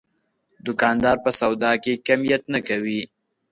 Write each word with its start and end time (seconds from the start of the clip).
دوکاندار 0.65 1.17
په 1.23 1.29
سودا 1.39 1.71
کې 1.83 2.01
کمیت 2.07 2.43
نه 2.53 2.59
کوي. 2.67 3.01